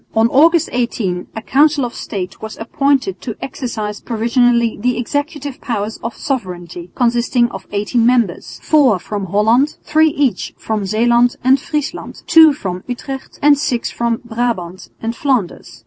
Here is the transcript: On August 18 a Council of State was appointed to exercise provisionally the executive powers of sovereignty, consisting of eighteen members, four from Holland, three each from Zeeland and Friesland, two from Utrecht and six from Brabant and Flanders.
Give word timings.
On 0.15 0.27
August 0.29 0.69
18 0.71 1.27
a 1.35 1.43
Council 1.43 1.85
of 1.85 1.93
State 1.93 2.41
was 2.41 2.57
appointed 2.57 3.21
to 3.21 3.35
exercise 3.39 4.01
provisionally 4.01 4.75
the 4.81 4.97
executive 4.97 5.61
powers 5.61 5.97
of 6.03 6.17
sovereignty, 6.17 6.89
consisting 6.95 7.51
of 7.51 7.67
eighteen 7.71 8.03
members, 8.03 8.59
four 8.63 8.97
from 8.97 9.27
Holland, 9.27 9.77
three 9.83 10.09
each 10.09 10.55
from 10.57 10.85
Zeeland 10.87 11.35
and 11.43 11.59
Friesland, 11.59 12.23
two 12.25 12.51
from 12.51 12.83
Utrecht 12.87 13.37
and 13.43 13.59
six 13.59 13.91
from 13.91 14.21
Brabant 14.25 14.89
and 15.03 15.15
Flanders. 15.15 15.79